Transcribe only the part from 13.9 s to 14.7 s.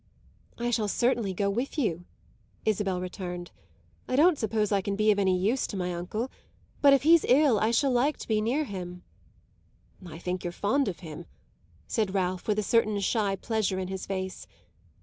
face.